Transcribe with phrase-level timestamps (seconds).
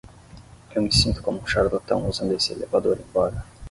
[0.73, 3.45] Eu me sinto como um charlatão usando esse elevador embora.